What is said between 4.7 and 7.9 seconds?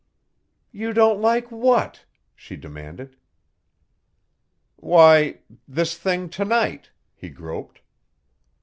"Why this thing to night," he groped.